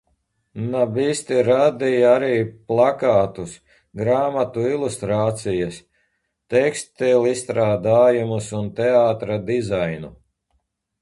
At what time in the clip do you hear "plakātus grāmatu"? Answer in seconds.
2.73-4.65